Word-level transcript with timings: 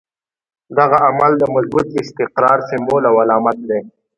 دغه 0.77 0.97
عمل 1.07 1.31
د 1.37 1.43
مضبوط 1.55 1.87
استقرار 2.03 2.59
سمبول 2.69 3.03
او 3.09 3.15
علامت 3.23 3.57
دی. 3.69 3.79